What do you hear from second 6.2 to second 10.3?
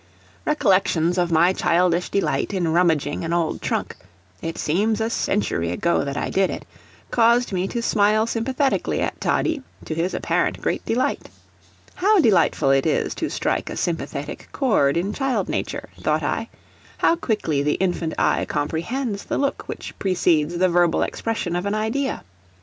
did it caused me to smile sympathetically at Toddie, to his